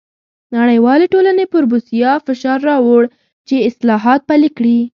[0.57, 3.03] نړیوالې ټولنې پر بوسیا فشار راووړ
[3.47, 4.79] چې اصلاحات پلي کړي.